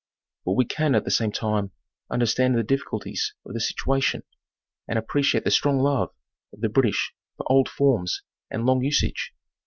[0.45, 1.73] But we can at the same time
[2.09, 4.23] understand the difficulties of the situation,
[4.87, 6.09] and appreciate the strong love
[6.51, 9.35] of the British for old forms and long usage.